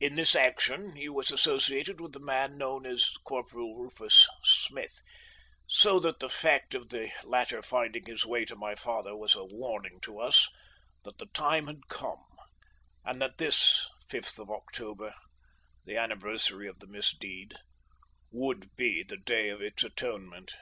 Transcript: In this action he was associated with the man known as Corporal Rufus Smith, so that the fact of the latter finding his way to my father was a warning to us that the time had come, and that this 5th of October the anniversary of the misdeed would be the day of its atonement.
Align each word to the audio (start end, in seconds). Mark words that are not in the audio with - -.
In 0.00 0.16
this 0.16 0.34
action 0.34 0.96
he 0.96 1.08
was 1.08 1.30
associated 1.30 2.00
with 2.00 2.14
the 2.14 2.18
man 2.18 2.58
known 2.58 2.84
as 2.84 3.10
Corporal 3.24 3.76
Rufus 3.76 4.28
Smith, 4.42 4.98
so 5.68 6.00
that 6.00 6.18
the 6.18 6.28
fact 6.28 6.74
of 6.74 6.88
the 6.88 7.12
latter 7.22 7.62
finding 7.62 8.06
his 8.06 8.26
way 8.26 8.44
to 8.46 8.56
my 8.56 8.74
father 8.74 9.14
was 9.14 9.36
a 9.36 9.44
warning 9.44 10.00
to 10.00 10.18
us 10.18 10.48
that 11.04 11.18
the 11.18 11.26
time 11.26 11.68
had 11.68 11.86
come, 11.88 12.24
and 13.04 13.22
that 13.22 13.38
this 13.38 13.88
5th 14.10 14.40
of 14.40 14.50
October 14.50 15.14
the 15.84 15.96
anniversary 15.96 16.66
of 16.66 16.80
the 16.80 16.88
misdeed 16.88 17.54
would 18.32 18.74
be 18.74 19.04
the 19.04 19.16
day 19.16 19.48
of 19.48 19.62
its 19.62 19.84
atonement. 19.84 20.56